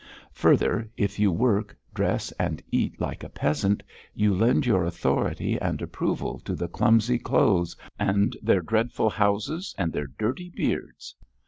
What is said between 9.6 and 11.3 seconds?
and their dirty beards....